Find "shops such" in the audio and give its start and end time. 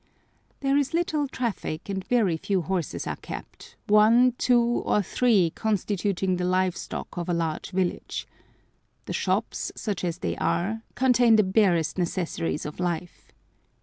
9.13-10.03